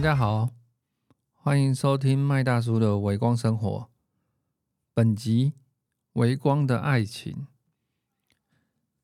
[0.00, 0.48] 大家好，
[1.34, 3.90] 欢迎收听麦大叔的微光生活。
[4.94, 5.52] 本集
[6.14, 7.46] 微光的爱情，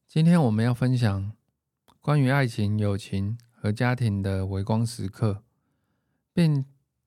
[0.06, 1.32] 今天我们要分享
[2.00, 5.42] 关于爱情、友情和家庭的微光时刻，
[6.32, 6.64] 并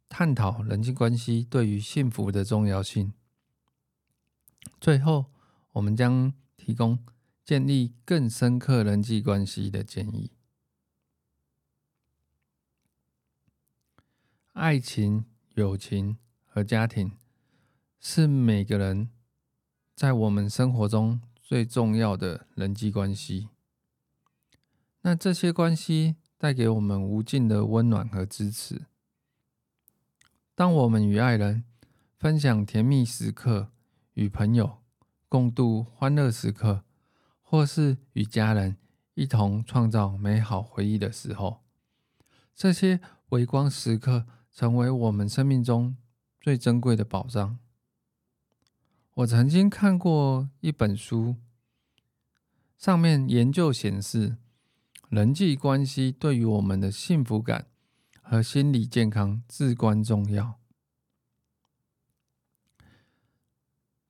[0.08, 3.12] 探讨人际关系对于幸福的重要性。
[4.80, 5.26] 最后，
[5.72, 7.00] 我们将提供
[7.44, 10.30] 建立更深刻人际关系的建议。
[14.60, 15.24] 爱情、
[15.54, 17.14] 友情和家庭
[17.98, 19.10] 是每个人
[19.96, 23.48] 在我们生活中最重要的人际关系。
[25.00, 28.82] 那这些关系带给我们无尽的温暖和支持。
[30.54, 31.64] 当我们与爱人
[32.18, 33.72] 分享甜蜜时刻，
[34.16, 34.80] 与朋友
[35.30, 36.84] 共度欢乐时刻，
[37.42, 38.76] 或是与家人
[39.14, 41.62] 一同创造美好回忆的时候，
[42.54, 44.26] 这些微光时刻。
[44.60, 45.96] 成为我们生命中
[46.42, 47.60] 最珍贵的宝藏。
[49.14, 51.38] 我曾经看过一本书，
[52.78, 54.36] 上面研究显示，
[55.08, 57.68] 人际关系对于我们的幸福感
[58.22, 60.60] 和心理健康至关重要。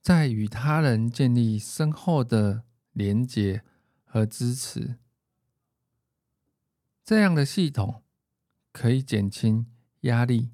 [0.02, 2.63] 在与他人建立深厚的
[2.94, 3.61] 连结
[4.03, 4.97] 和支持，
[7.06, 8.02] 这样的系统
[8.72, 9.67] 可以减轻。
[10.02, 10.52] 压力，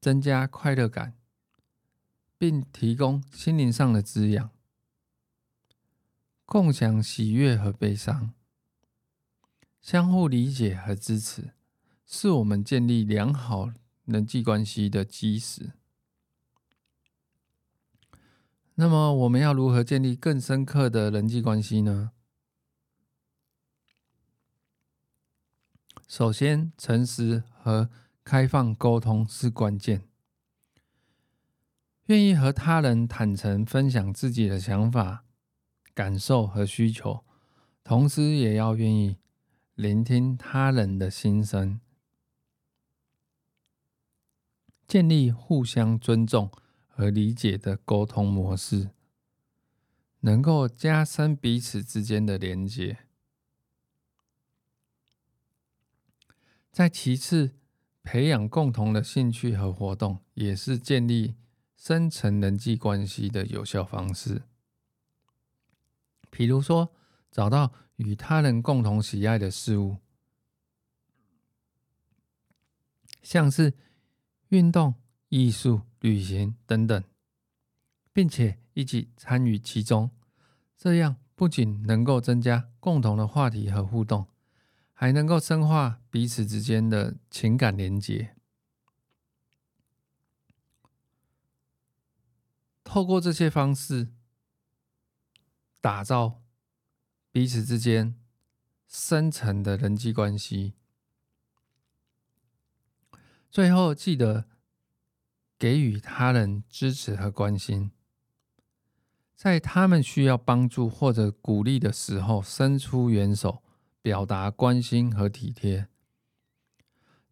[0.00, 1.16] 增加快乐感，
[2.36, 4.50] 并提供心灵上的滋养，
[6.44, 8.34] 共享喜悦和悲伤，
[9.80, 11.52] 相互理解和支持，
[12.04, 13.70] 是我们建立良好
[14.06, 15.74] 人际关系的基石。
[18.74, 22.10] 那么，我们要如何建立更深刻的人际关系呢？
[26.08, 27.88] 首先，诚实和。
[28.26, 30.02] 开放沟通是关键。
[32.06, 35.24] 愿意和他人坦诚分享自己的想法、
[35.94, 37.24] 感受和需求，
[37.84, 39.18] 同时也要愿意
[39.76, 41.80] 聆听他人的心声，
[44.88, 46.50] 建立互相尊重
[46.88, 48.90] 和理解的沟通模式，
[50.22, 53.04] 能够加深彼此之间的连接。
[56.72, 57.54] 在其次。
[58.06, 61.34] 培养共同的兴趣和活动，也是建立
[61.76, 64.42] 深层人际关系的有效方式。
[66.30, 66.94] 比如说，
[67.32, 69.96] 找到与他人共同喜爱的事物，
[73.24, 73.74] 像是
[74.50, 74.94] 运动、
[75.28, 77.02] 艺术、旅行等等，
[78.12, 80.12] 并且一起参与其中，
[80.78, 84.28] 这样不仅能够增加共同的话题和互动。
[84.98, 88.34] 还能够深化彼此之间的情感连接，
[92.82, 94.08] 透过这些方式
[95.82, 96.42] 打造
[97.30, 98.18] 彼此之间
[98.88, 100.72] 深层的人际关系。
[103.50, 104.46] 最后，记得
[105.58, 107.90] 给予他人支持和关心，
[109.34, 113.62] 在他们需要帮助或者鼓励的时候，伸出援手。
[114.06, 115.88] 表达关心和体贴，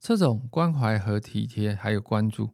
[0.00, 2.50] 这种关怀和体贴还有关注，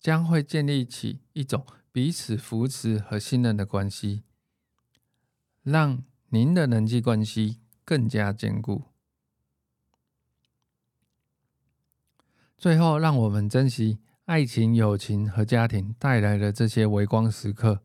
[0.00, 4.24] 将会建立起一种彼此扶持和信任的关系，
[5.62, 8.86] 让您的人际关系更加坚固。
[12.58, 17.84] 最后，让我们珍惜爱情、友情和家庭带来的这些微光时刻，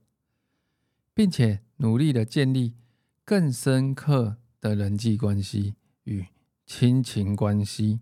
[1.13, 2.75] 并且努力的建立
[3.23, 4.38] 更深刻。
[4.66, 6.26] 的人际关系与
[6.66, 8.00] 亲情关系，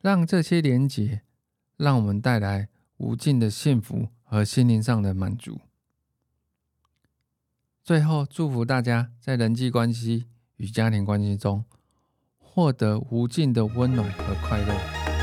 [0.00, 1.22] 让这些连结，
[1.76, 2.68] 让我们带来
[2.98, 5.58] 无尽的幸福和心灵上的满足。
[7.82, 10.26] 最后，祝福大家在人际关系
[10.58, 11.64] 与家庭关系中，
[12.36, 15.17] 获得无尽的温暖和快乐。